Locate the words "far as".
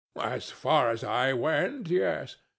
0.49-1.03